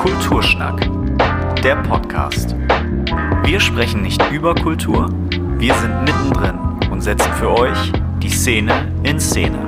Kulturschnack, 0.00 0.80
der 1.62 1.76
Podcast. 1.82 2.56
Wir 3.44 3.60
sprechen 3.60 4.00
nicht 4.00 4.22
über 4.32 4.54
Kultur, 4.54 5.10
wir 5.58 5.74
sind 5.74 6.04
mittendrin 6.04 6.58
und 6.90 7.02
setzen 7.02 7.30
für 7.34 7.50
euch 7.50 7.92
die 8.22 8.30
Szene 8.30 8.90
in 9.02 9.20
Szene. 9.20 9.58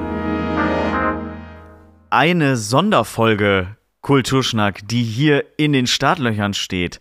Eine 2.08 2.56
Sonderfolge 2.56 3.76
Kulturschnack, 4.00 4.88
die 4.88 5.02
hier 5.02 5.45
in 5.58 5.74
den 5.74 5.86
Startlöchern 5.86 6.54
steht. 6.54 7.00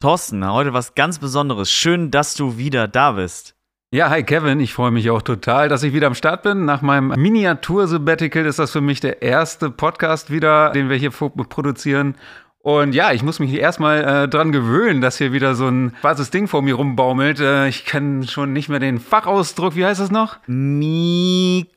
Thorsten, 0.00 0.46
heute 0.46 0.74
was 0.74 0.94
ganz 0.94 1.18
Besonderes. 1.18 1.72
Schön, 1.72 2.10
dass 2.10 2.34
du 2.34 2.58
wieder 2.58 2.86
da 2.86 3.12
bist. 3.12 3.54
Ja, 3.90 4.10
hi 4.10 4.22
Kevin, 4.22 4.60
ich 4.60 4.74
freue 4.74 4.90
mich 4.90 5.08
auch 5.08 5.22
total, 5.22 5.70
dass 5.70 5.82
ich 5.82 5.94
wieder 5.94 6.08
am 6.08 6.14
Start 6.14 6.42
bin. 6.42 6.66
Nach 6.66 6.82
meinem 6.82 7.18
Miniatur-Sabbatical 7.18 8.44
ist 8.44 8.58
das 8.58 8.72
für 8.72 8.82
mich 8.82 9.00
der 9.00 9.22
erste 9.22 9.70
Podcast 9.70 10.30
wieder, 10.30 10.72
den 10.72 10.90
wir 10.90 10.98
hier 10.98 11.10
produzieren. 11.10 12.14
Und 12.68 12.94
ja, 12.94 13.12
ich 13.12 13.22
muss 13.22 13.38
mich 13.38 13.54
erstmal 13.54 14.04
äh, 14.04 14.28
dran 14.28 14.52
gewöhnen, 14.52 15.00
dass 15.00 15.16
hier 15.16 15.32
wieder 15.32 15.54
so 15.54 15.68
ein 15.68 15.96
schwarzes 16.02 16.28
Ding 16.28 16.48
vor 16.48 16.60
mir 16.60 16.74
rumbaumelt. 16.74 17.40
Äh, 17.40 17.66
ich 17.68 17.86
kenne 17.86 18.28
schon 18.28 18.52
nicht 18.52 18.68
mehr 18.68 18.78
den 18.78 19.00
Fachausdruck. 19.00 19.74
Wie 19.74 19.86
heißt 19.86 20.00
das 20.00 20.10
noch? 20.10 20.36
Mikrofon. 20.46 21.72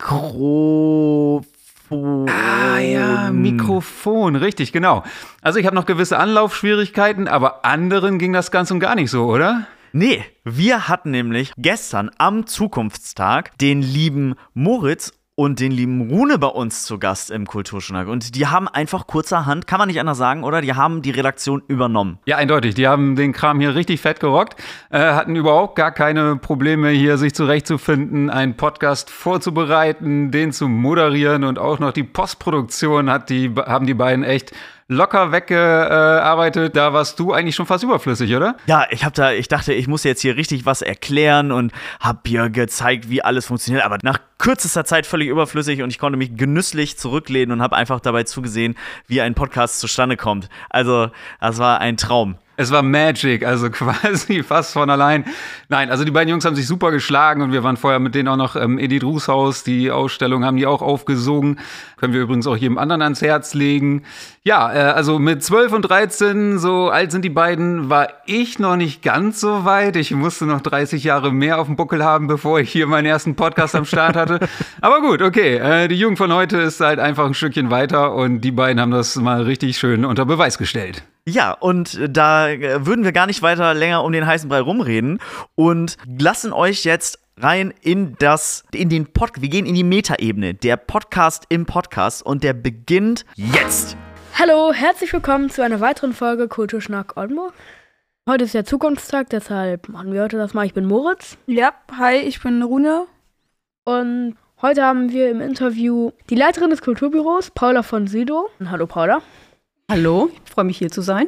Ah 2.28 2.80
ja, 2.80 3.32
Mikrofon, 3.32 4.36
richtig, 4.36 4.74
genau. 4.74 5.06
Also 5.42 5.60
ich 5.60 5.66
habe 5.66 5.78
noch 5.78 5.86
gewisse 5.86 6.20
Anlaufschwierigkeiten, 6.20 7.30
aber 7.30 7.64
anderen 7.64 8.20
ging 8.20 8.34
das 8.34 8.52
ganz 8.52 8.70
und 8.70 8.82
gar 8.82 8.96
nicht 8.96 9.12
so, 9.12 9.28
oder? 9.28 9.68
Nee, 9.94 10.26
wir 10.44 10.90
hatten 10.90 11.12
nämlich 11.12 11.54
gestern 11.58 12.12
am 12.18 12.48
Zukunftstag 12.48 13.58
den 13.60 13.82
lieben 13.82 14.36
Moritz 14.54 15.14
und 15.42 15.60
den 15.60 15.72
lieben 15.72 16.02
Rune 16.02 16.38
bei 16.38 16.50
uns 16.50 16.84
zu 16.84 17.00
Gast 17.00 17.32
im 17.32 17.48
Kulturschnack. 17.48 18.08
Und 18.08 18.36
die 18.36 18.46
haben 18.46 18.68
einfach 18.68 19.08
kurzerhand, 19.08 19.66
kann 19.66 19.80
man 19.80 19.88
nicht 19.88 20.00
anders 20.00 20.20
sagen, 20.20 20.44
oder? 20.44 20.62
Die 20.62 20.76
haben 20.76 21.02
die 21.02 21.10
Redaktion 21.10 21.64
übernommen. 21.68 22.20
Ja, 22.28 22.38
eindeutig. 22.38 22.76
Die 22.76 22.88
haben 22.88 23.16
den 23.16 23.32
Kram 23.34 23.60
hier 23.60 23.74
richtig 23.74 24.02
fett 24.02 24.20
gerockt, 24.20 24.56
äh, 24.92 25.00
hatten 25.00 25.36
überhaupt 25.36 25.76
gar 25.76 25.92
keine 25.92 26.36
Probleme 26.36 26.90
hier, 26.90 27.18
sich 27.18 27.34
zurechtzufinden, 27.34 28.30
einen 28.30 28.56
Podcast 28.56 29.10
vorzubereiten, 29.10 30.30
den 30.30 30.52
zu 30.52 30.68
moderieren 30.68 31.44
und 31.44 31.58
auch 31.58 31.80
noch 31.80 31.92
die 31.92 32.04
Postproduktion 32.04 33.10
hat 33.10 33.32
die, 33.32 33.52
haben 33.56 33.88
die 33.88 33.96
beiden 33.96 34.24
echt 34.24 34.52
locker 34.92 35.32
weggearbeitet. 35.32 36.76
Da 36.76 36.94
warst 36.94 37.20
du 37.20 37.34
eigentlich 37.34 37.56
schon 37.56 37.66
fast 37.66 37.84
überflüssig, 37.84 38.36
oder? 38.36 38.56
Ja, 38.68 38.86
ich 38.90 39.04
habe 39.04 39.16
da, 39.16 39.32
ich 39.32 39.48
dachte, 39.48 39.74
ich 39.74 39.88
muss 39.88 40.04
jetzt 40.04 40.22
hier 40.22 40.36
richtig 40.36 40.66
was 40.66 40.82
erklären 40.82 41.52
und 41.52 41.72
habe 42.00 42.20
hier 42.26 42.50
gezeigt, 42.50 43.10
wie 43.10 43.24
alles 43.24 43.46
funktioniert. 43.46 43.86
Aber 43.86 43.98
nach 44.04 44.20
kürzester 44.38 44.86
Zeit 44.86 45.06
völlig 45.06 45.30
überflüssig 45.30 45.82
und 45.82 45.90
ich 45.90 46.00
konnte 46.00 46.18
mich 46.18 46.36
genüsslich 46.36 46.98
zurücklehnen 46.98 47.54
und 47.54 47.62
habe 47.62 47.76
einfach 47.76 48.00
dabei 48.00 48.24
zugesehen, 48.24 48.76
wie 49.08 49.22
ein 49.22 49.34
Podcast 49.34 49.80
zustande 49.80 50.18
kommt. 50.18 50.50
Also, 50.70 51.10
das 51.40 51.58
war 51.58 51.80
ein 51.80 51.98
Traum. 51.98 52.38
Es 52.58 52.72
war 52.72 52.84
Magic, 52.84 53.46
also 53.46 53.70
quasi 53.72 54.44
fast 54.44 54.74
von 54.74 54.90
allein. 54.90 55.26
Nein, 55.70 55.90
also 55.90 56.04
die 56.04 56.12
beiden 56.12 56.30
Jungs 56.30 56.46
haben 56.46 56.56
sich 56.56 56.68
super 56.68 56.92
geschlagen 56.92 57.42
und 57.42 57.52
wir 57.52 57.64
waren 57.64 57.78
vorher 57.78 58.00
mit 58.00 58.14
denen 58.14 58.28
auch 58.28 58.38
noch 58.38 58.56
im 58.56 58.78
Edith 58.78 59.04
Rußhaus. 59.04 59.64
Die 59.64 59.90
Ausstellung 59.90 60.44
haben 60.44 60.58
die 60.58 60.66
auch 60.66 60.82
aufgesogen. 60.82 61.60
Können 61.98 62.14
wir 62.14 62.22
übrigens 62.22 62.48
auch 62.48 62.58
jedem 62.58 62.78
anderen 62.78 63.02
ans 63.02 63.22
Herz 63.22 63.54
legen. 63.54 64.04
Ja, 64.44 64.74
äh, 64.74 64.80
also 64.92 65.18
mit 65.18 65.44
12 65.44 65.72
und 65.72 65.82
13, 65.84 66.60
so 66.60 66.90
alt 66.90 67.12
sind 67.12 67.24
die 67.24 67.30
beiden, 67.30 67.90
war 67.90 68.10
ich 68.26 68.60
noch 68.60 68.76
nicht 68.76 69.02
ganz 69.02 69.40
so 69.40 69.66
weit. 69.66 69.96
Ich 69.96 70.12
musste 70.12 70.46
noch 70.46 70.62
30 70.62 71.04
Jahre 71.04 71.32
mehr 71.32 71.60
auf 71.60 71.68
dem 71.68 71.76
Buckel 71.76 72.04
haben, 72.04 72.28
bevor 72.28 72.60
ich 72.60 72.72
hier 72.72 72.88
meinen 72.88 73.06
ersten 73.06 73.36
Podcast 73.36 73.76
am 73.76 73.86
Start 73.86 74.16
hatte. 74.16 74.40
Aber 74.82 75.02
gut, 75.02 75.22
okay. 75.22 75.58
Äh, 75.58 75.88
die 75.88 75.96
Jugend 75.96 76.18
von 76.18 76.34
heute 76.34 76.58
ist 76.58 76.82
halt 76.82 77.00
einfach 77.00 77.26
ein 77.26 77.34
Stückchen 77.34 77.72
weiter 77.72 78.14
und 78.14 78.42
die 78.42 78.52
beiden 78.52 78.82
haben 78.82 78.92
das 78.92 79.16
mal 79.16 79.44
richtig 79.44 79.78
schön 79.78 80.06
unter 80.06 80.26
Beweis 80.26 80.58
gestellt. 80.58 81.04
Ja, 81.28 81.52
und 81.52 82.00
da 82.10 82.50
äh, 82.50 82.86
würden 82.86 83.06
wir 83.06 83.12
gar 83.12 83.28
nicht 83.28 83.44
weiter 83.44 83.76
länger 83.76 84.04
um 84.04 84.12
den 84.12 84.26
heißen 84.26 84.50
Brei 84.50 84.60
rumreden 84.60 85.20
und 85.54 85.98
lassen 86.20 86.52
euch 86.52 86.84
jetzt 86.84 87.20
rein 87.38 87.76
in 87.82 88.16
das, 88.18 88.64
in 88.74 88.90
den 88.90 89.06
Podcast. 89.06 89.44
Wir 89.44 89.50
gehen 89.50 89.68
in 89.68 89.76
die 89.76 89.84
Metaebene. 89.84 90.56
Der 90.56 90.78
Podcast 90.78 91.46
im 91.50 91.68
Podcast 91.68 92.26
und 92.26 92.44
der 92.44 92.54
beginnt 92.54 93.26
jetzt. 93.36 93.96
Hallo, 94.40 94.74
herzlich 94.74 95.14
willkommen 95.14 95.52
zu 95.52 95.62
einer 95.62 95.80
weiteren 95.80 96.14
Folge 96.14 96.48
Kulturschnack 96.48 97.16
Oldenburg. 97.18 97.54
Heute 98.28 98.46
ist 98.46 98.56
der 98.56 98.66
Zukunftstag, 98.66 99.30
deshalb 99.30 99.90
machen 99.90 100.14
wir 100.14 100.24
heute 100.24 100.38
das 100.38 100.56
mal. 100.56 100.66
Ich 100.66 100.74
bin 100.74 100.86
Moritz. 100.86 101.38
Ja, 101.46 101.74
hi, 102.00 102.16
ich 102.18 102.42
bin 102.42 102.64
Rune. 102.64 103.06
Und 103.84 104.38
heute 104.60 104.84
haben 104.84 105.12
wir 105.12 105.30
im 105.30 105.40
Interview 105.40 106.14
die 106.32 106.36
Leiterin 106.36 106.72
des 106.72 106.82
Kulturbüros, 106.82 107.52
Paula 107.52 107.84
von 107.84 108.08
Südow. 108.08 108.50
Hallo, 108.66 108.88
Paula. 108.88 109.22
Hallo, 109.92 110.30
ich 110.46 110.50
freue 110.50 110.64
mich 110.64 110.78
hier 110.78 110.90
zu 110.90 111.02
sein. 111.02 111.28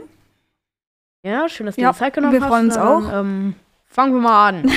Ja, 1.22 1.50
schön, 1.50 1.66
dass 1.66 1.76
du 1.76 1.82
ja, 1.82 1.92
dir 1.92 1.98
Zeit 1.98 2.14
genommen 2.14 2.32
wir 2.32 2.40
hast. 2.40 2.48
freuen 2.48 2.68
uns 2.68 2.78
auch. 2.78 3.12
Ähm, 3.12 3.56
fangen 3.84 4.14
wir 4.14 4.22
mal 4.22 4.48
an. 4.48 4.72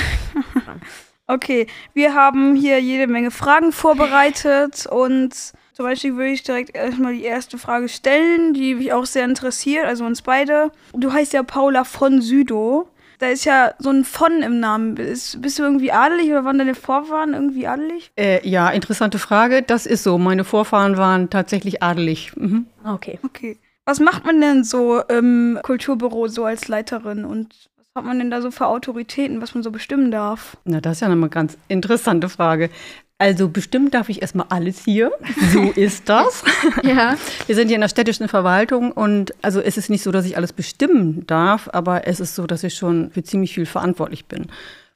okay, 1.27 1.67
wir 1.93 2.13
haben 2.13 2.57
hier 2.57 2.81
jede 2.81 3.07
Menge 3.07 3.31
Fragen 3.31 3.71
vorbereitet 3.71 4.87
und 4.87 5.31
zum 5.31 5.85
Beispiel 5.85 6.17
würde 6.17 6.31
ich 6.31 6.43
direkt 6.43 6.75
erstmal 6.75 7.13
die 7.13 7.23
erste 7.23 7.57
Frage 7.57 7.87
stellen, 7.87 8.53
die 8.53 8.75
mich 8.75 8.91
auch 8.91 9.05
sehr 9.05 9.23
interessiert, 9.23 9.85
also 9.85 10.03
uns 10.03 10.21
beide. 10.21 10.69
Du 10.91 11.13
heißt 11.13 11.31
ja 11.31 11.43
Paula 11.43 11.85
von 11.85 12.21
Südow. 12.21 12.87
Da 13.19 13.27
ist 13.27 13.45
ja 13.45 13.73
so 13.79 13.89
ein 13.89 14.03
von 14.03 14.41
im 14.41 14.59
Namen. 14.59 14.95
Bist, 14.95 15.41
bist, 15.41 15.59
du 15.59 15.63
irgendwie 15.63 15.93
adelig 15.93 16.29
oder 16.29 16.43
waren 16.43 16.57
deine 16.57 16.75
Vorfahren 16.75 17.33
irgendwie 17.33 17.67
adelig? 17.67 18.11
Äh, 18.17 18.45
ja, 18.47 18.69
interessante 18.69 19.17
Frage. 19.17 19.63
Das 19.63 19.85
ist 19.85 20.03
so. 20.03 20.17
Meine 20.17 20.43
Vorfahren 20.43 20.97
waren 20.97 21.29
tatsächlich 21.29 21.81
adelig. 21.81 22.35
Mhm. 22.35 22.67
Okay. 22.83 23.17
Okay. 23.23 23.57
Was 23.87 24.01
macht 24.01 24.25
man 24.25 24.41
denn 24.41 24.65
so 24.65 24.99
im 24.99 25.59
Kulturbüro 25.63 26.27
so 26.27 26.43
als 26.43 26.67
Leiterin 26.67 27.23
und 27.23 27.55
was 27.77 27.87
hat 27.95 28.05
man 28.05 28.19
denn 28.19 28.29
da 28.29 28.41
so 28.41 28.51
für 28.51 28.67
Autoritäten, 28.67 29.41
was 29.41 29.53
man 29.53 29.63
so 29.63 29.71
bestimmen 29.71 30.11
darf? 30.11 30.57
Na, 30.65 30.81
das 30.81 30.97
ist 30.97 30.99
ja 30.99 31.07
eine 31.07 31.29
ganz 31.29 31.57
interessante 31.69 32.27
Frage. 32.27 32.69
Also 33.17 33.47
bestimmt 33.47 33.93
darf 33.93 34.09
ich 34.09 34.21
erstmal 34.21 34.47
alles 34.49 34.83
hier. 34.83 35.13
So 35.53 35.71
ist 35.75 36.09
das. 36.09 36.43
ja. 36.83 37.15
Wir 37.45 37.55
sind 37.55 37.69
hier 37.69 37.75
in 37.75 37.81
der 37.81 37.87
städtischen 37.87 38.27
Verwaltung 38.27 38.91
und 38.91 39.33
also 39.41 39.61
es 39.61 39.77
ist 39.77 39.89
nicht 39.89 40.03
so, 40.03 40.11
dass 40.11 40.25
ich 40.25 40.35
alles 40.35 40.51
bestimmen 40.51 41.25
darf, 41.25 41.69
aber 41.71 42.07
es 42.07 42.19
ist 42.19 42.35
so, 42.35 42.45
dass 42.45 42.65
ich 42.65 42.73
schon 42.73 43.11
für 43.11 43.23
ziemlich 43.23 43.53
viel 43.53 43.65
verantwortlich 43.65 44.25
bin 44.25 44.47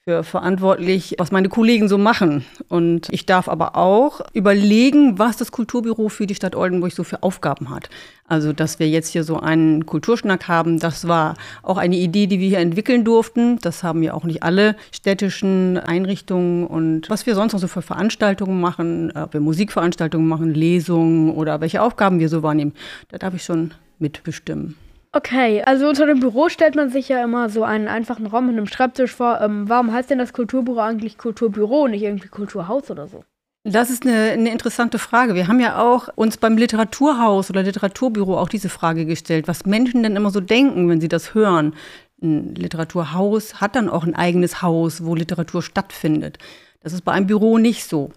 für 0.04 0.24
verantwortlich, 0.24 1.14
was 1.20 1.32
meine 1.32 1.48
Kollegen 1.48 1.88
so 1.88 2.00
machen. 2.00 2.44
Und 2.70 3.08
ich 3.12 3.28
darf 3.28 3.48
aber 3.48 3.76
auch 3.76 4.22
überlegen, 4.34 5.20
was 5.20 5.38
das 5.38 5.52
Kulturbüro 5.52 6.10
für 6.10 6.26
die 6.26 6.34
Stadt 6.34 6.56
Oldenburg 6.56 6.92
so 6.92 7.04
für 7.04 7.22
Aufgaben 7.22 7.70
hat. 7.70 7.88
Also, 8.28 8.52
dass 8.52 8.80
wir 8.80 8.90
jetzt 8.90 9.10
hier 9.10 9.24
so 9.24 9.40
einen 9.40 9.86
Kulturschnack 9.86 10.48
haben, 10.48 10.80
das 10.80 11.08
war 11.08 11.36
auch 11.62 11.78
eine 11.78 11.98
Idee, 11.98 12.26
die 12.26 12.40
wir 12.40 12.50
hier 12.50 12.58
entwickeln 12.58 13.06
durften. 13.06 13.60
Das 13.62 13.84
haben 13.84 14.02
ja 14.02 14.16
auch 14.16 14.24
nicht 14.24 14.42
alle 14.42 14.76
städtischen 14.92 15.78
Einrichtungen 15.78 16.66
und 16.66 17.08
was 17.08 17.28
wir 17.28 17.36
sonst 17.36 17.54
noch 17.54 17.60
so 17.60 17.68
für 17.68 17.84
Veranstaltungen 17.84 18.60
machen, 18.60 19.12
ob 19.12 19.34
wir 19.34 19.42
Musikveranstaltungen 19.42 20.28
machen, 20.28 20.56
Lesungen 20.56 21.30
oder 21.30 21.62
welche 21.62 21.80
Aufgaben 21.80 22.20
wir 22.20 22.30
so 22.30 22.42
wahrnehmen. 22.42 22.74
Da 23.10 23.20
darf 23.20 23.36
ich 23.36 23.44
schon 23.44 23.72
mitbestimmen. 24.00 24.78
Okay, 25.14 25.62
also 25.64 25.90
unter 25.90 26.06
dem 26.06 26.22
Büro 26.22 26.48
stellt 26.48 26.76
man 26.76 26.90
sich 26.90 27.10
ja 27.10 27.22
immer 27.22 27.50
so 27.50 27.64
einen 27.64 27.90
einfachen 27.90 28.28
Raum 28.28 28.48
mit 28.48 28.56
einem 28.56 28.68
Schreibtisch 28.68 29.14
vor. 29.14 29.42
Ähm, 29.42 29.68
warum 29.68 29.92
heißt 29.92 30.10
denn 30.10 30.20
das 30.20 30.32
Kulturbüro 30.32 30.80
eigentlich 30.80 31.18
Kulturbüro 31.18 31.84
und 31.84 31.92
nicht 31.92 32.04
irgendwie 32.04 32.30
Kulturhaus 32.30 32.90
oder 32.90 33.08
so? 33.08 33.26
Das 33.64 33.90
ist 33.90 34.06
eine, 34.06 34.32
eine, 34.32 34.52
interessante 34.52 34.98
Frage. 34.98 35.36
Wir 35.36 35.48
haben 35.48 35.60
ja 35.60 35.80
auch 35.80 36.08
uns 36.16 36.38
beim 36.38 36.58
Literaturhaus 36.58 37.50
oder 37.50 37.62
Literaturbüro 37.62 38.38
auch 38.38 38.50
diese 38.50 38.70
Frage 38.70 39.06
gestellt, 39.06 39.48
was 39.48 39.66
Menschen 39.66 40.02
denn 40.02 40.16
immer 40.16 40.32
so 40.32 40.40
denken, 40.40 40.90
wenn 40.90 41.02
sie 41.02 41.10
das 41.10 41.36
hören. 41.36 41.76
Ein 42.24 42.56
Literaturhaus 42.56 43.60
hat 43.60 43.76
dann 43.76 43.90
auch 43.90 44.06
ein 44.06 44.16
eigenes 44.16 44.62
Haus, 44.62 45.04
wo 45.06 45.14
Literatur 45.14 45.62
stattfindet. 45.62 46.38
Das 46.80 46.94
ist 46.94 47.04
bei 47.04 47.12
einem 47.12 47.28
Büro 47.28 47.58
nicht 47.58 47.84
so. 47.84 48.12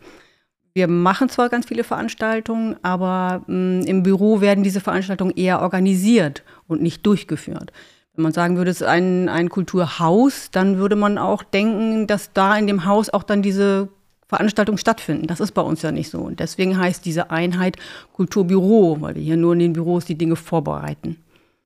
Wir 0.76 0.88
machen 0.88 1.28
zwar 1.28 1.50
ganz 1.50 1.66
viele 1.66 1.84
Veranstaltungen, 1.84 2.74
aber 2.82 3.44
mh, 3.46 3.86
im 3.86 4.02
Büro 4.02 4.40
werden 4.40 4.64
diese 4.64 4.80
Veranstaltungen 4.80 5.32
eher 5.36 5.62
organisiert 5.62 6.42
und 6.66 6.82
nicht 6.82 7.06
durchgeführt. 7.06 7.70
Wenn 8.16 8.24
man 8.24 8.32
sagen 8.32 8.56
würde, 8.56 8.72
es 8.72 8.80
ist 8.80 8.86
ein, 8.86 9.28
ein 9.28 9.50
Kulturhaus, 9.50 10.50
dann 10.50 10.78
würde 10.78 10.96
man 10.96 11.16
auch 11.16 11.44
denken, 11.44 12.08
dass 12.08 12.32
da 12.32 12.56
in 12.56 12.66
dem 12.66 12.86
Haus 12.86 13.08
auch 13.08 13.22
dann 13.22 13.40
diese 13.40 13.88
Veranstaltungen 14.26 14.78
stattfinden. 14.78 15.28
Das 15.28 15.38
ist 15.38 15.52
bei 15.52 15.62
uns 15.62 15.82
ja 15.82 15.92
nicht 15.92 16.10
so. 16.10 16.18
Und 16.18 16.40
deswegen 16.40 16.76
heißt 16.76 17.04
diese 17.04 17.30
Einheit 17.30 17.76
Kulturbüro, 18.12 18.96
weil 19.00 19.14
wir 19.14 19.22
hier 19.22 19.36
nur 19.36 19.52
in 19.52 19.60
den 19.60 19.72
Büros 19.74 20.04
die 20.06 20.18
Dinge 20.18 20.34
vorbereiten. 20.34 21.18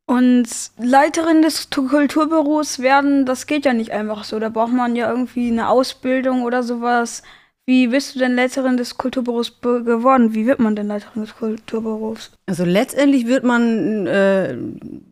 Und 0.05 0.49
Leiterin 0.79 1.41
des 1.41 1.69
Kulturbüros 1.71 2.79
werden, 2.79 3.25
das 3.25 3.47
geht 3.47 3.65
ja 3.65 3.73
nicht 3.73 3.93
einfach 3.93 4.25
so. 4.25 4.39
Da 4.39 4.51
braucht 4.51 4.73
man 4.73 4.97
ja 4.97 5.11
irgendwie 5.11 5.51
eine 5.51 5.69
Ausbildung 5.69 6.43
oder 6.43 6.63
sowas. 6.63 7.23
Wie 7.69 7.89
bist 7.89 8.15
du 8.15 8.19
denn 8.19 8.35
Leiterin 8.35 8.79
des 8.79 8.97
Kulturbüros 8.97 9.61
geworden? 9.61 10.33
Wie 10.33 10.47
wird 10.47 10.59
man 10.59 10.75
denn 10.75 10.87
Leiterin 10.87 11.21
des 11.21 11.37
Kulturbüros? 11.37 12.31
Also 12.47 12.65
letztendlich 12.65 13.27
wird 13.27 13.45
man 13.45 14.07
äh, 14.07 14.57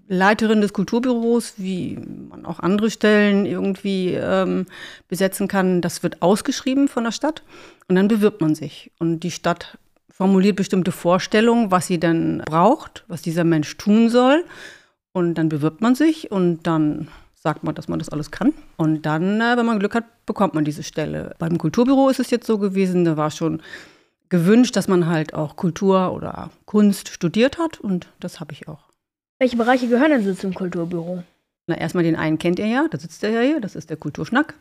Leiterin 0.08 0.62
des 0.62 0.73
Kulturbüros, 0.73 1.53
wie 1.58 1.99
man 2.31 2.47
auch 2.47 2.61
andere 2.61 2.88
Stellen 2.91 3.44
irgendwie 3.44 4.14
ähm, 4.14 4.64
besetzen 5.06 5.49
kann. 5.49 5.82
Das 5.82 6.03
wird 6.03 6.23
ausgeschrieben 6.23 6.88
von 6.88 7.05
der 7.05 7.12
Stadt 7.12 7.43
und 7.88 7.97
dann 7.97 8.08
bewirbt 8.08 8.41
man 8.41 8.55
sich. 8.55 8.91
Und 8.99 9.20
die 9.20 9.32
Stadt 9.32 9.76
formuliert 10.08 10.56
bestimmte 10.56 10.93
Vorstellungen, 10.93 11.70
was 11.70 11.88
sie 11.88 12.00
dann 12.00 12.38
braucht, 12.47 13.05
was 13.06 13.20
dieser 13.20 13.44
Mensch 13.44 13.76
tun 13.76 14.08
soll. 14.08 14.47
Und 15.12 15.35
dann 15.35 15.50
bewirbt 15.50 15.82
man 15.82 15.94
sich 15.94 16.31
und 16.31 16.67
dann 16.67 17.08
sagt 17.46 17.62
man, 17.62 17.76
dass 17.76 17.87
man 17.87 18.00
das 18.00 18.08
alles 18.08 18.32
kann. 18.32 18.52
Und 18.76 19.02
dann, 19.06 19.40
äh, 19.40 19.56
wenn 19.56 19.66
man 19.66 19.78
Glück 19.78 19.94
hat, 19.94 20.26
bekommt 20.26 20.54
man 20.54 20.64
diese 20.64 20.82
Stelle. 20.82 21.37
Beim 21.38 21.58
Kulturbüro 21.58 22.08
ist 22.08 22.19
es 22.19 22.31
jetzt 22.31 22.44
so 22.44 22.58
gewesen, 22.58 23.04
da 23.04 23.16
war 23.16 23.31
schon 23.31 23.62
gewünscht, 24.28 24.75
dass 24.75 24.88
man 24.88 25.06
halt 25.06 25.32
auch 25.32 25.54
Kultur 25.54 26.12
oder 26.12 26.50
Kunst 26.64 27.08
studiert 27.08 27.56
hat 27.58 27.78
und 27.78 28.08
das 28.19 28.40
habe 28.40 28.52
ich 28.52 28.66
auch. 28.66 28.81
Welche 29.38 29.56
Bereiche 29.56 29.87
gehören 29.87 30.10
denn 30.10 30.25
so 30.25 30.34
zum 30.34 30.54
Kulturbüro? 30.54 31.22
Na, 31.69 31.76
erstmal 31.78 32.02
den 32.02 32.16
einen 32.16 32.38
kennt 32.38 32.58
ihr 32.58 32.66
ja, 32.66 32.88
da 32.90 32.98
sitzt 32.98 33.22
er 33.22 33.31
ja 33.31 33.43
hier, 33.43 33.60
das 33.60 33.76
ist 33.76 33.90
der 33.90 33.96
Kulturschnack. 33.96 34.54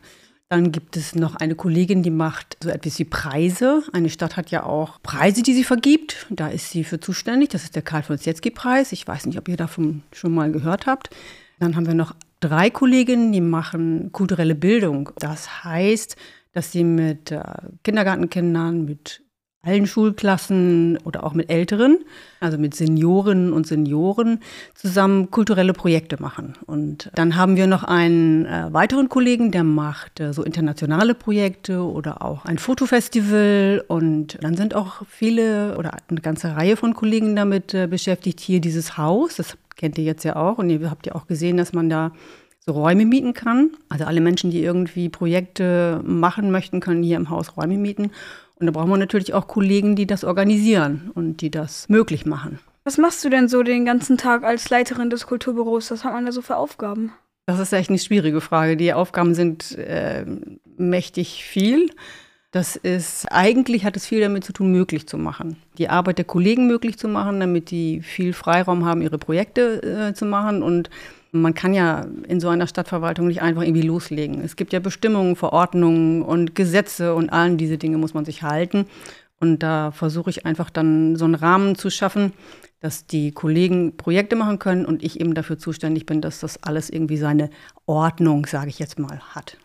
Dann 0.48 0.70
gibt 0.70 0.96
es 0.96 1.16
noch 1.16 1.34
eine 1.34 1.56
Kollegin, 1.56 2.04
die 2.04 2.10
macht 2.12 2.56
so 2.62 2.68
etwas 2.68 3.00
wie 3.00 3.04
Preise. 3.04 3.82
Eine 3.92 4.10
Stadt 4.10 4.36
hat 4.36 4.52
ja 4.52 4.62
auch 4.62 5.02
Preise, 5.02 5.42
die 5.42 5.54
sie 5.54 5.64
vergibt. 5.64 6.28
Da 6.30 6.46
ist 6.46 6.70
sie 6.70 6.84
für 6.84 7.00
zuständig. 7.00 7.48
Das 7.48 7.64
ist 7.64 7.74
der 7.74 7.82
Karl 7.82 8.04
von 8.04 8.16
Sietzky-Preis. 8.16 8.92
Ich 8.92 9.08
weiß 9.08 9.26
nicht, 9.26 9.38
ob 9.38 9.48
ihr 9.48 9.56
davon 9.56 10.04
schon 10.12 10.32
mal 10.32 10.52
gehört 10.52 10.86
habt. 10.86 11.10
Dann 11.58 11.74
haben 11.74 11.86
wir 11.86 11.94
noch 11.94 12.14
drei 12.40 12.70
Kolleginnen, 12.70 13.32
die 13.32 13.40
machen 13.40 14.12
kulturelle 14.12 14.54
Bildung. 14.54 15.10
Das 15.18 15.64
heißt, 15.64 16.16
dass 16.52 16.72
sie 16.72 16.84
mit 16.84 17.30
äh, 17.30 17.42
Kindergartenkindern, 17.84 18.84
mit 18.84 19.22
allen 19.66 19.86
Schulklassen 19.86 20.98
oder 21.04 21.24
auch 21.24 21.34
mit 21.34 21.50
Älteren, 21.50 21.98
also 22.40 22.56
mit 22.56 22.74
Seniorinnen 22.74 23.52
und 23.52 23.66
Senioren, 23.66 24.40
zusammen 24.74 25.30
kulturelle 25.30 25.72
Projekte 25.72 26.20
machen. 26.20 26.54
Und 26.66 27.10
dann 27.14 27.36
haben 27.36 27.56
wir 27.56 27.66
noch 27.66 27.82
einen 27.82 28.46
äh, 28.46 28.72
weiteren 28.72 29.08
Kollegen, 29.08 29.50
der 29.50 29.64
macht 29.64 30.20
äh, 30.20 30.32
so 30.32 30.42
internationale 30.42 31.14
Projekte 31.14 31.82
oder 31.82 32.22
auch 32.22 32.44
ein 32.44 32.58
Fotofestival. 32.58 33.84
Und 33.88 34.38
dann 34.40 34.56
sind 34.56 34.74
auch 34.74 35.02
viele 35.08 35.76
oder 35.78 35.96
eine 36.08 36.20
ganze 36.20 36.54
Reihe 36.56 36.76
von 36.76 36.94
Kollegen 36.94 37.34
damit 37.34 37.74
äh, 37.74 37.86
beschäftigt, 37.86 38.40
hier 38.40 38.60
dieses 38.60 38.96
Haus, 38.96 39.36
das 39.36 39.56
kennt 39.76 39.98
ihr 39.98 40.04
jetzt 40.04 40.24
ja 40.24 40.36
auch 40.36 40.58
und 40.58 40.70
ihr 40.70 40.90
habt 40.90 41.06
ja 41.06 41.14
auch 41.14 41.26
gesehen, 41.26 41.56
dass 41.56 41.72
man 41.72 41.90
da 41.90 42.12
so 42.60 42.72
Räume 42.72 43.04
mieten 43.04 43.32
kann. 43.32 43.70
Also 43.88 44.04
alle 44.04 44.20
Menschen, 44.20 44.50
die 44.50 44.62
irgendwie 44.62 45.08
Projekte 45.08 46.00
machen 46.04 46.50
möchten, 46.50 46.80
können 46.80 47.02
hier 47.02 47.16
im 47.16 47.30
Haus 47.30 47.56
Räume 47.56 47.76
mieten. 47.76 48.10
Und 48.58 48.66
da 48.66 48.72
brauchen 48.72 48.90
wir 48.90 48.96
natürlich 48.96 49.34
auch 49.34 49.46
Kollegen, 49.46 49.96
die 49.96 50.06
das 50.06 50.24
organisieren 50.24 51.10
und 51.14 51.42
die 51.42 51.50
das 51.50 51.88
möglich 51.88 52.24
machen. 52.26 52.58
Was 52.84 52.98
machst 52.98 53.24
du 53.24 53.28
denn 53.28 53.48
so 53.48 53.62
den 53.62 53.84
ganzen 53.84 54.16
Tag 54.16 54.44
als 54.44 54.70
Leiterin 54.70 55.10
des 55.10 55.26
Kulturbüros? 55.26 55.90
Was 55.90 56.04
hat 56.04 56.12
man 56.12 56.24
da 56.24 56.32
so 56.32 56.40
für 56.40 56.56
Aufgaben? 56.56 57.12
Das 57.46 57.58
ist 57.60 57.72
echt 57.72 57.90
eine 57.90 57.98
schwierige 57.98 58.40
Frage. 58.40 58.76
Die 58.76 58.92
Aufgaben 58.92 59.34
sind 59.34 59.76
äh, 59.76 60.24
mächtig 60.76 61.44
viel. 61.44 61.90
Das 62.52 62.76
ist, 62.76 63.26
eigentlich 63.30 63.84
hat 63.84 63.96
es 63.96 64.06
viel 64.06 64.20
damit 64.20 64.44
zu 64.44 64.52
tun, 64.52 64.70
möglich 64.70 65.06
zu 65.06 65.18
machen. 65.18 65.56
Die 65.78 65.88
Arbeit 65.88 66.18
der 66.18 66.24
Kollegen 66.24 66.66
möglich 66.66 66.96
zu 66.96 67.08
machen, 67.08 67.40
damit 67.40 67.70
die 67.70 68.00
viel 68.02 68.32
Freiraum 68.32 68.84
haben, 68.84 69.02
ihre 69.02 69.18
Projekte 69.18 69.82
äh, 69.82 70.14
zu 70.14 70.24
machen 70.24 70.62
und 70.62 70.88
man 71.32 71.54
kann 71.54 71.74
ja 71.74 72.06
in 72.28 72.40
so 72.40 72.48
einer 72.48 72.66
Stadtverwaltung 72.66 73.26
nicht 73.26 73.42
einfach 73.42 73.62
irgendwie 73.62 73.82
loslegen. 73.82 74.40
Es 74.42 74.56
gibt 74.56 74.72
ja 74.72 74.80
Bestimmungen, 74.80 75.36
Verordnungen 75.36 76.22
und 76.22 76.54
Gesetze 76.54 77.14
und 77.14 77.30
allen 77.30 77.58
diese 77.58 77.78
Dinge 77.78 77.98
muss 77.98 78.14
man 78.14 78.24
sich 78.24 78.42
halten. 78.42 78.86
Und 79.38 79.62
da 79.62 79.90
versuche 79.90 80.30
ich 80.30 80.46
einfach 80.46 80.70
dann 80.70 81.16
so 81.16 81.26
einen 81.26 81.34
Rahmen 81.34 81.74
zu 81.74 81.90
schaffen, 81.90 82.32
dass 82.80 83.06
die 83.06 83.32
Kollegen 83.32 83.96
Projekte 83.96 84.36
machen 84.36 84.58
können 84.58 84.86
und 84.86 85.02
ich 85.02 85.20
eben 85.20 85.34
dafür 85.34 85.58
zuständig 85.58 86.06
bin, 86.06 86.20
dass 86.20 86.40
das 86.40 86.62
alles 86.62 86.88
irgendwie 86.88 87.18
seine 87.18 87.50
Ordnung, 87.84 88.46
sage 88.46 88.70
ich 88.70 88.78
jetzt 88.78 88.98
mal, 88.98 89.20
hat. 89.34 89.58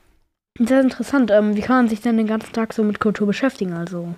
Sehr 0.59 0.81
interessant. 0.81 1.31
Ähm, 1.31 1.55
wie 1.55 1.61
kann 1.61 1.77
man 1.77 1.87
sich 1.87 2.01
denn 2.01 2.17
den 2.17 2.27
ganzen 2.27 2.53
Tag 2.53 2.73
so 2.73 2.83
mit 2.83 2.99
Kultur 2.99 3.27
beschäftigen? 3.27 3.73
Also 3.73 4.13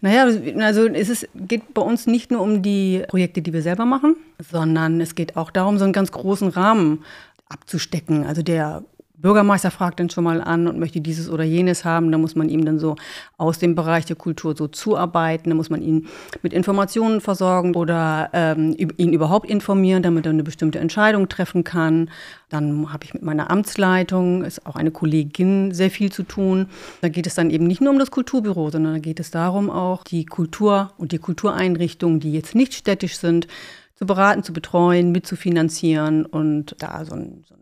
naja, 0.00 0.24
also 0.64 0.86
es 0.86 1.08
ist, 1.08 1.28
geht 1.34 1.74
bei 1.74 1.82
uns 1.82 2.06
nicht 2.06 2.30
nur 2.30 2.40
um 2.40 2.62
die 2.62 3.04
Projekte, 3.08 3.42
die 3.42 3.52
wir 3.52 3.62
selber 3.62 3.84
machen, 3.84 4.16
sondern 4.38 5.00
es 5.00 5.14
geht 5.14 5.36
auch 5.36 5.50
darum, 5.50 5.78
so 5.78 5.84
einen 5.84 5.92
ganz 5.92 6.12
großen 6.12 6.48
Rahmen 6.48 7.04
abzustecken. 7.48 8.24
Also 8.24 8.42
der 8.42 8.84
Bürgermeister 9.22 9.70
fragt 9.70 10.00
dann 10.00 10.10
schon 10.10 10.24
mal 10.24 10.42
an 10.42 10.66
und 10.66 10.78
möchte 10.78 11.00
dieses 11.00 11.30
oder 11.30 11.44
jenes 11.44 11.84
haben. 11.84 12.10
Da 12.10 12.18
muss 12.18 12.34
man 12.34 12.48
ihm 12.48 12.64
dann 12.64 12.78
so 12.78 12.96
aus 13.38 13.58
dem 13.58 13.74
Bereich 13.74 14.04
der 14.04 14.16
Kultur 14.16 14.54
so 14.56 14.66
zuarbeiten. 14.68 15.48
Da 15.48 15.56
muss 15.56 15.70
man 15.70 15.80
ihn 15.80 16.08
mit 16.42 16.52
Informationen 16.52 17.20
versorgen 17.20 17.74
oder 17.76 18.30
ähm, 18.32 18.74
ihn 18.76 19.12
überhaupt 19.12 19.48
informieren, 19.48 20.02
damit 20.02 20.26
er 20.26 20.30
eine 20.30 20.42
bestimmte 20.42 20.80
Entscheidung 20.80 21.28
treffen 21.28 21.62
kann. 21.62 22.10
Dann 22.48 22.92
habe 22.92 23.04
ich 23.04 23.14
mit 23.14 23.22
meiner 23.22 23.50
Amtsleitung, 23.50 24.44
ist 24.44 24.66
auch 24.66 24.76
eine 24.76 24.90
Kollegin, 24.90 25.72
sehr 25.72 25.90
viel 25.90 26.12
zu 26.12 26.24
tun. 26.24 26.66
Da 27.00 27.08
geht 27.08 27.26
es 27.26 27.36
dann 27.36 27.50
eben 27.50 27.66
nicht 27.66 27.80
nur 27.80 27.92
um 27.92 27.98
das 27.98 28.10
Kulturbüro, 28.10 28.70
sondern 28.70 28.94
da 28.94 28.98
geht 28.98 29.20
es 29.20 29.30
darum 29.30 29.70
auch, 29.70 30.02
die 30.02 30.26
Kultur 30.26 30.92
und 30.98 31.12
die 31.12 31.18
Kultureinrichtungen, 31.18 32.20
die 32.20 32.32
jetzt 32.32 32.54
nicht 32.54 32.74
städtisch 32.74 33.16
sind, 33.16 33.46
zu 33.94 34.04
beraten, 34.04 34.42
zu 34.42 34.52
betreuen, 34.52 35.12
mitzufinanzieren 35.12 36.26
und 36.26 36.74
da 36.78 37.04
so 37.04 37.14
ein, 37.14 37.44
so 37.48 37.54
ein 37.54 37.61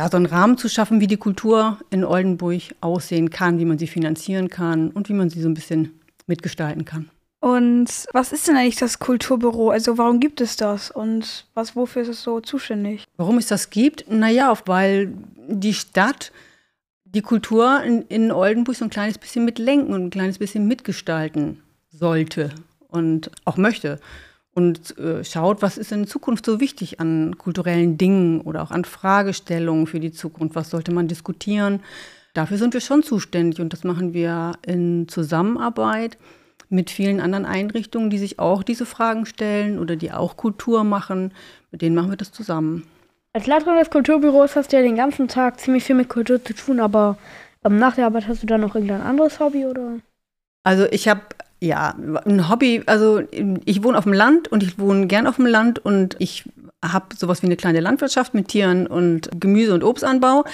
ja, 0.00 0.08
so 0.08 0.16
einen 0.16 0.24
Rahmen 0.24 0.56
zu 0.56 0.70
schaffen, 0.70 1.02
wie 1.02 1.06
die 1.06 1.18
Kultur 1.18 1.78
in 1.90 2.06
Oldenburg 2.06 2.62
aussehen 2.80 3.28
kann, 3.28 3.58
wie 3.58 3.66
man 3.66 3.76
sie 3.76 3.86
finanzieren 3.86 4.48
kann 4.48 4.88
und 4.88 5.10
wie 5.10 5.12
man 5.12 5.28
sie 5.28 5.42
so 5.42 5.48
ein 5.48 5.52
bisschen 5.52 6.00
mitgestalten 6.26 6.86
kann. 6.86 7.10
Und 7.40 8.06
was 8.14 8.32
ist 8.32 8.48
denn 8.48 8.56
eigentlich 8.56 8.76
das 8.76 8.98
Kulturbüro? 8.98 9.68
Also 9.68 9.98
warum 9.98 10.18
gibt 10.18 10.40
es 10.40 10.56
das 10.56 10.90
und 10.90 11.44
was, 11.52 11.76
wofür 11.76 12.00
ist 12.00 12.08
es 12.08 12.22
so 12.22 12.40
zuständig? 12.40 13.04
Warum 13.18 13.36
es 13.36 13.48
das 13.48 13.68
gibt? 13.68 14.10
Naja, 14.10 14.54
weil 14.64 15.12
die 15.48 15.74
Stadt 15.74 16.32
die 17.04 17.20
Kultur 17.20 17.82
in, 17.82 18.00
in 18.02 18.32
Oldenburg 18.32 18.76
so 18.76 18.86
ein 18.86 18.90
kleines 18.90 19.18
bisschen 19.18 19.44
mitlenken 19.44 19.92
und 19.92 20.04
ein 20.04 20.10
kleines 20.10 20.38
bisschen 20.38 20.66
mitgestalten 20.66 21.62
sollte 21.92 22.54
und 22.88 23.30
auch 23.44 23.58
möchte 23.58 24.00
und 24.54 24.98
äh, 24.98 25.24
schaut, 25.24 25.62
was 25.62 25.78
ist 25.78 25.92
in 25.92 26.06
Zukunft 26.06 26.44
so 26.44 26.60
wichtig 26.60 27.00
an 27.00 27.38
kulturellen 27.38 27.98
Dingen 27.98 28.40
oder 28.40 28.62
auch 28.62 28.70
an 28.70 28.84
Fragestellungen 28.84 29.86
für 29.86 30.00
die 30.00 30.12
Zukunft, 30.12 30.56
was 30.56 30.70
sollte 30.70 30.92
man 30.92 31.08
diskutieren. 31.08 31.80
Dafür 32.34 32.58
sind 32.58 32.74
wir 32.74 32.80
schon 32.80 33.02
zuständig 33.02 33.60
und 33.60 33.72
das 33.72 33.84
machen 33.84 34.12
wir 34.12 34.52
in 34.66 35.08
Zusammenarbeit 35.08 36.18
mit 36.68 36.90
vielen 36.90 37.20
anderen 37.20 37.44
Einrichtungen, 37.44 38.10
die 38.10 38.18
sich 38.18 38.38
auch 38.38 38.62
diese 38.62 38.86
Fragen 38.86 39.26
stellen 39.26 39.78
oder 39.78 39.96
die 39.96 40.12
auch 40.12 40.36
Kultur 40.36 40.84
machen. 40.84 41.32
Mit 41.72 41.82
denen 41.82 41.96
machen 41.96 42.10
wir 42.10 42.16
das 42.16 42.32
zusammen. 42.32 42.86
Als 43.32 43.46
Leiterin 43.46 43.78
des 43.78 43.90
Kulturbüros 43.90 44.56
hast 44.56 44.72
du 44.72 44.76
ja 44.76 44.82
den 44.82 44.96
ganzen 44.96 45.28
Tag 45.28 45.60
ziemlich 45.60 45.84
viel 45.84 45.96
mit 45.96 46.08
Kultur 46.08 46.44
zu 46.44 46.54
tun, 46.54 46.80
aber 46.80 47.16
ähm, 47.64 47.78
nach 47.78 47.94
der 47.94 48.06
Arbeit 48.06 48.26
hast 48.26 48.42
du 48.42 48.46
dann 48.46 48.60
noch 48.60 48.74
irgendein 48.74 49.02
anderes 49.02 49.38
Hobby 49.38 49.66
oder? 49.66 49.98
Also 50.62 50.86
ich 50.90 51.08
habe 51.08 51.22
ja, 51.60 51.94
ein 52.24 52.48
Hobby, 52.48 52.82
also 52.86 53.20
ich 53.64 53.84
wohne 53.84 53.98
auf 53.98 54.04
dem 54.04 54.14
Land 54.14 54.48
und 54.48 54.62
ich 54.62 54.78
wohne 54.78 55.06
gern 55.06 55.26
auf 55.26 55.36
dem 55.36 55.46
Land 55.46 55.78
und 55.78 56.16
ich 56.18 56.44
habe 56.82 57.14
sowas 57.14 57.42
wie 57.42 57.46
eine 57.46 57.56
kleine 57.56 57.80
Landwirtschaft 57.80 58.32
mit 58.32 58.48
Tieren 58.48 58.86
und 58.86 59.28
Gemüse- 59.38 59.74
und 59.74 59.84
Obstanbau. 59.84 60.44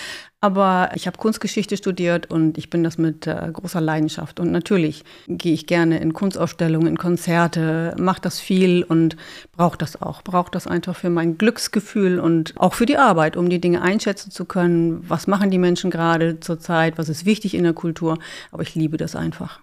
Aber 0.40 0.90
ich 0.94 1.06
habe 1.06 1.16
Kunstgeschichte 1.16 1.76
studiert 1.76 2.30
und 2.30 2.58
ich 2.58 2.68
bin 2.68 2.84
das 2.84 2.98
mit 2.98 3.26
äh, 3.26 3.48
großer 3.52 3.80
Leidenschaft. 3.80 4.38
Und 4.38 4.52
natürlich 4.52 5.04
gehe 5.28 5.54
ich 5.54 5.66
gerne 5.66 5.98
in 5.98 6.12
Kunstausstellungen, 6.12 6.88
in 6.88 6.98
Konzerte, 6.98 7.94
mache 7.98 8.20
das 8.20 8.38
viel 8.38 8.82
und 8.82 9.16
brauche 9.52 9.78
das 9.78 10.00
auch. 10.02 10.22
Brauche 10.22 10.50
das 10.50 10.66
einfach 10.66 10.94
für 10.94 11.10
mein 11.10 11.38
Glücksgefühl 11.38 12.20
und 12.20 12.52
auch 12.56 12.74
für 12.74 12.86
die 12.86 12.98
Arbeit, 12.98 13.36
um 13.36 13.48
die 13.48 13.60
Dinge 13.60 13.82
einschätzen 13.82 14.30
zu 14.30 14.44
können. 14.44 15.04
Was 15.08 15.26
machen 15.26 15.50
die 15.50 15.58
Menschen 15.58 15.90
gerade 15.90 16.38
zurzeit? 16.40 16.98
Was 16.98 17.08
ist 17.08 17.24
wichtig 17.24 17.54
in 17.54 17.64
der 17.64 17.72
Kultur? 17.72 18.18
Aber 18.52 18.62
ich 18.62 18.74
liebe 18.74 18.98
das 18.98 19.16
einfach. 19.16 19.60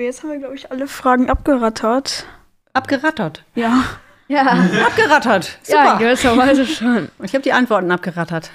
Jetzt 0.00 0.22
haben 0.22 0.30
wir, 0.30 0.38
glaube 0.38 0.54
ich, 0.54 0.70
alle 0.70 0.86
Fragen 0.86 1.28
abgerattert. 1.28 2.26
Abgerattert? 2.72 3.44
Ja. 3.54 3.84
Ja. 4.28 4.42
Abgerattert. 4.86 5.58
Super. 5.62 5.84
Ja, 5.84 5.98
gewisserweise 5.98 6.66
schon. 6.66 7.08
Ich 7.22 7.34
habe 7.34 7.42
die 7.42 7.52
Antworten 7.52 7.90
abgerattert. 7.90 8.50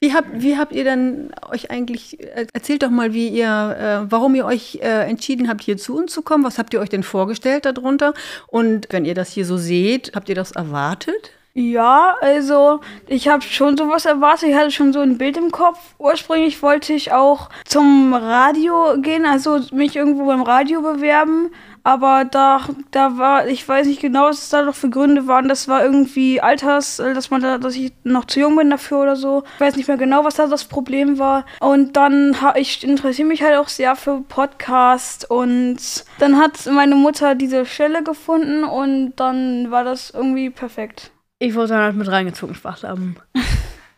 Wie 0.00 0.12
habt, 0.12 0.28
wie 0.34 0.58
habt 0.58 0.72
ihr 0.72 0.82
denn 0.82 1.32
euch 1.48 1.70
eigentlich, 1.70 2.20
äh, 2.20 2.46
erzählt 2.52 2.82
doch 2.82 2.90
mal, 2.90 3.14
wie 3.14 3.28
ihr, 3.28 3.46
äh, 4.06 4.10
warum 4.10 4.34
ihr 4.34 4.44
euch 4.44 4.80
äh, 4.82 5.08
entschieden 5.08 5.48
habt, 5.48 5.62
hier 5.62 5.76
zu 5.76 5.96
uns 5.96 6.12
zu 6.12 6.22
kommen? 6.22 6.44
Was 6.44 6.58
habt 6.58 6.74
ihr 6.74 6.80
euch 6.80 6.88
denn 6.88 7.04
vorgestellt 7.04 7.64
darunter? 7.64 8.12
Und 8.48 8.88
wenn 8.90 9.04
ihr 9.04 9.14
das 9.14 9.30
hier 9.30 9.46
so 9.46 9.56
seht, 9.56 10.12
habt 10.14 10.28
ihr 10.28 10.34
das 10.34 10.52
erwartet? 10.52 11.30
Ja, 11.54 12.14
also 12.22 12.80
ich 13.06 13.28
habe 13.28 13.42
schon 13.42 13.76
sowas 13.76 14.06
erwartet. 14.06 14.48
Ich 14.48 14.54
hatte 14.54 14.70
schon 14.70 14.94
so 14.94 15.00
ein 15.00 15.18
Bild 15.18 15.36
im 15.36 15.50
Kopf. 15.50 15.78
Ursprünglich 15.98 16.62
wollte 16.62 16.94
ich 16.94 17.12
auch 17.12 17.50
zum 17.66 18.14
Radio 18.14 18.96
gehen, 18.98 19.26
also 19.26 19.60
mich 19.70 19.94
irgendwo 19.96 20.24
beim 20.24 20.40
Radio 20.40 20.80
bewerben. 20.80 21.50
Aber 21.84 22.24
da, 22.24 22.62
da 22.90 23.18
war, 23.18 23.48
ich 23.48 23.68
weiß 23.68 23.86
nicht 23.86 24.00
genau, 24.00 24.26
was 24.26 24.44
es 24.44 24.48
da 24.48 24.62
noch 24.62 24.74
für 24.74 24.88
Gründe 24.88 25.26
waren. 25.26 25.46
Das 25.48 25.68
war 25.68 25.84
irgendwie 25.84 26.40
Alters, 26.40 26.96
dass 26.96 27.30
man 27.30 27.42
da, 27.42 27.58
dass 27.58 27.76
ich 27.76 27.92
noch 28.04 28.24
zu 28.24 28.40
jung 28.40 28.56
bin 28.56 28.70
dafür 28.70 29.02
oder 29.02 29.16
so. 29.16 29.42
Ich 29.56 29.60
weiß 29.60 29.76
nicht 29.76 29.88
mehr 29.88 29.98
genau, 29.98 30.24
was 30.24 30.36
da 30.36 30.46
das 30.46 30.64
Problem 30.64 31.18
war. 31.18 31.44
Und 31.60 31.98
dann 31.98 32.34
ich 32.54 32.82
interessiere 32.82 33.28
mich 33.28 33.42
halt 33.42 33.56
auch 33.56 33.68
sehr 33.68 33.94
für 33.96 34.22
Podcast 34.22 35.28
und 35.30 35.76
dann 36.18 36.38
hat 36.38 36.64
meine 36.66 36.94
Mutter 36.94 37.34
diese 37.34 37.66
Stelle 37.66 38.02
gefunden 38.02 38.64
und 38.64 39.14
dann 39.16 39.70
war 39.70 39.84
das 39.84 40.10
irgendwie 40.10 40.48
perfekt. 40.48 41.11
Ich 41.42 41.56
wurde 41.56 41.68
dann 41.68 41.82
halt 41.82 41.96
mit 41.96 42.08
reingezogen, 42.08 42.54
Spaß 42.54 42.84
haben. 42.84 43.16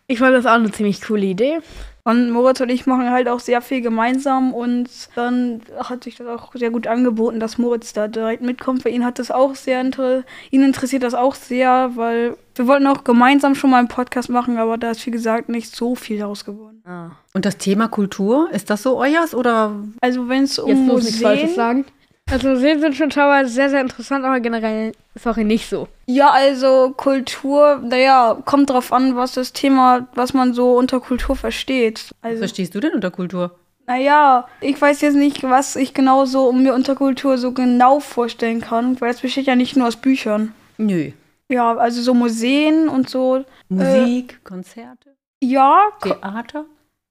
Ich 0.07 0.19
fand 0.19 0.35
das 0.35 0.45
auch 0.45 0.51
eine 0.51 0.69
ziemlich 0.69 1.01
coole 1.01 1.25
Idee. 1.25 1.61
Und 2.03 2.29
Moritz 2.29 2.61
und 2.61 2.69
ich 2.69 2.85
machen 2.85 3.09
halt 3.09 3.27
auch 3.27 3.39
sehr 3.39 3.59
viel 3.59 3.81
gemeinsam 3.81 4.53
und 4.53 4.87
dann 5.15 5.61
hat 5.75 6.03
sich 6.03 6.15
das 6.15 6.27
auch 6.27 6.53
sehr 6.53 6.69
gut 6.69 6.85
angeboten, 6.85 7.39
dass 7.39 7.57
Moritz 7.57 7.91
da 7.93 8.07
direkt 8.07 8.43
mitkommt. 8.43 8.83
Für 8.83 8.89
ihn 8.89 9.03
hat 9.03 9.17
das 9.17 9.31
auch 9.31 9.55
sehr 9.55 9.81
inter 9.81 10.23
ihn 10.51 10.61
interessiert 10.61 11.01
das 11.01 11.15
auch 11.15 11.33
sehr, 11.33 11.89
weil 11.95 12.37
wir 12.53 12.67
wollten 12.67 12.85
auch 12.85 13.03
gemeinsam 13.03 13.55
schon 13.55 13.71
mal 13.71 13.79
einen 13.79 13.87
Podcast 13.87 14.29
machen, 14.29 14.59
aber 14.59 14.77
da 14.77 14.91
ist 14.91 15.03
wie 15.07 15.09
gesagt 15.09 15.49
nicht 15.49 15.75
so 15.75 15.95
viel 15.95 16.19
daraus 16.19 16.45
geworden. 16.45 16.83
Ah. 16.85 17.13
Und 17.33 17.45
das 17.45 17.57
Thema 17.57 17.87
Kultur, 17.87 18.49
ist 18.51 18.69
das 18.69 18.83
so 18.83 18.99
euers 18.99 19.33
oder 19.33 19.71
Also 20.01 20.29
wenn 20.29 20.43
es 20.43 20.57
Jetzt 20.57 20.65
um 20.65 20.85
muss 20.85 21.03
nichts 21.05 21.21
Falsches 21.21 21.41
Museen, 21.43 21.55
sagen. 21.55 21.85
Also 22.31 22.49
Museen 22.49 22.79
sind 22.79 22.95
schon 22.95 23.11
teilweise 23.11 23.49
sehr, 23.53 23.69
sehr 23.69 23.81
interessant, 23.81 24.25
aber 24.25 24.39
generell, 24.39 24.93
sorry, 25.13 25.43
nicht 25.43 25.69
so. 25.69 25.87
ja 26.07 26.31
also 26.31 26.91
Kultur, 26.97 27.79
naja, 27.83 28.41
kommt 28.45 28.71
drauf 28.71 28.91
an, 28.91 29.15
was 29.15 29.33
das 29.33 29.53
Thema, 29.53 30.07
was 30.15 30.33
man 30.33 30.53
so 30.53 30.75
unter 30.75 30.99
Kultur 30.99 31.35
versteht. 31.35 31.99
was 32.21 32.29
Also 32.31 32.39
verstehst 32.39 32.73
du 32.73 32.79
denn 32.79 32.93
unter 32.95 33.11
Kultur? 33.11 33.51
Naja, 33.85 34.47
ich 34.61 34.81
weiß 34.81 35.01
jetzt 35.01 35.13
nicht, 35.15 35.43
was 35.43 35.75
ich 35.75 35.93
genau 35.93 36.25
so 36.25 36.47
um 36.47 36.63
mir 36.63 36.73
unter 36.73 36.95
Kultur 36.95 37.37
so 37.37 37.51
genau 37.51 37.99
vorstellen 37.99 38.59
kann, 38.59 38.99
weil 38.99 39.11
es 39.11 39.21
besteht 39.21 39.45
ja 39.45 39.55
nicht 39.55 39.75
nur 39.77 39.87
aus 39.87 39.95
Büchern. 39.95 40.53
Nö. 40.77 41.11
Ja, 41.49 41.75
also 41.77 42.01
so 42.01 42.15
Museen 42.15 42.89
und 42.89 43.07
so. 43.07 43.45
Musik, 43.69 44.43
Konzerte, 44.43 45.15
Ja, 45.43 45.89
Theater? 46.01 46.65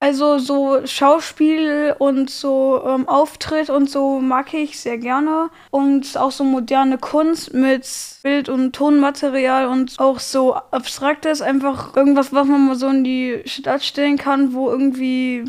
Also 0.04 0.36
so 0.36 0.86
Schauspiel 0.86 1.96
und 1.98 2.28
so 2.28 2.82
ähm, 2.86 3.08
Auftritt 3.08 3.70
und 3.70 3.88
so 3.88 4.20
mag 4.20 4.52
ich 4.52 4.78
sehr 4.78 4.98
gerne. 4.98 5.48
Und 5.70 6.18
auch 6.18 6.30
so 6.30 6.44
moderne 6.44 6.98
Kunst 6.98 7.54
mit 7.54 7.88
Bild- 8.22 8.50
und 8.50 8.74
Tonmaterial 8.74 9.66
und 9.66 9.98
auch 10.00 10.18
so 10.18 10.52
abstraktes, 10.52 11.40
einfach 11.40 11.96
irgendwas, 11.96 12.34
was 12.34 12.46
man 12.46 12.66
mal 12.66 12.76
so 12.76 12.88
in 12.88 13.02
die 13.02 13.40
Stadt 13.46 13.82
stellen 13.82 14.18
kann, 14.18 14.52
wo 14.52 14.68
irgendwie 14.68 15.44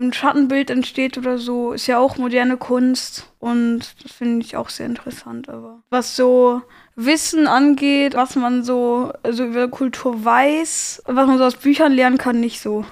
ein 0.00 0.12
Schattenbild 0.12 0.70
entsteht 0.70 1.16
oder 1.16 1.38
so, 1.38 1.70
ist 1.70 1.86
ja 1.86 2.00
auch 2.00 2.16
moderne 2.16 2.56
Kunst. 2.56 3.28
Und 3.38 3.84
das 4.02 4.10
finde 4.10 4.44
ich 4.44 4.56
auch 4.56 4.68
sehr 4.68 4.86
interessant. 4.86 5.48
Aber 5.48 5.78
was 5.90 6.16
so 6.16 6.60
Wissen 6.96 7.46
angeht, 7.46 8.14
was 8.14 8.34
man 8.34 8.64
so 8.64 9.12
also 9.22 9.44
über 9.44 9.68
Kultur 9.68 10.24
weiß, 10.24 11.04
was 11.06 11.26
man 11.28 11.38
so 11.38 11.44
aus 11.44 11.54
Büchern 11.54 11.92
lernen 11.92 12.18
kann, 12.18 12.40
nicht 12.40 12.60
so. 12.60 12.84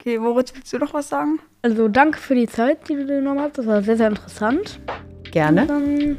Okay, 0.00 0.18
Moritz, 0.18 0.54
willst 0.54 0.72
du 0.72 0.78
noch 0.78 0.94
was 0.94 1.08
sagen? 1.08 1.40
Also 1.62 1.88
danke 1.88 2.18
für 2.18 2.34
die 2.34 2.46
Zeit, 2.46 2.88
die 2.88 2.94
du 2.94 3.04
dir 3.04 3.16
genommen 3.18 3.40
hast. 3.40 3.58
Das 3.58 3.66
war 3.66 3.82
sehr, 3.82 3.96
sehr 3.96 4.08
interessant. 4.08 4.80
Gerne. 5.30 5.66
Dann 5.66 6.16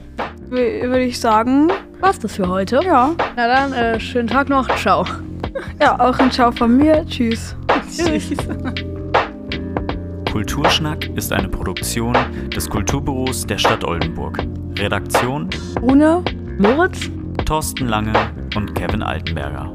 W- 0.49 0.81
Würde 0.83 1.03
ich 1.03 1.19
sagen, 1.19 1.71
war's 1.99 2.19
das 2.19 2.35
für 2.35 2.47
heute. 2.47 2.81
ja. 2.83 3.15
Na 3.35 3.47
dann, 3.47 3.73
äh, 3.73 3.99
schönen 3.99 4.27
Tag 4.27 4.49
noch. 4.49 4.67
Ciao. 4.77 5.05
Ja, 5.81 5.99
auch 5.99 6.17
ein 6.19 6.31
Ciao 6.31 6.51
von 6.51 6.75
mir. 6.77 7.05
Tschüss. 7.07 7.55
Tschüss. 7.89 8.31
Kulturschnack 10.31 11.07
ist 11.15 11.31
eine 11.33 11.47
Produktion 11.49 12.15
des 12.55 12.69
Kulturbüros 12.69 13.47
der 13.47 13.57
Stadt 13.57 13.83
Oldenburg. 13.83 14.39
Redaktion 14.77 15.49
Rune? 15.81 16.23
Moritz? 16.59 17.09
Thorsten 17.45 17.87
Lange 17.87 18.13
und 18.55 18.75
Kevin 18.75 19.01
Altenberger. 19.01 19.73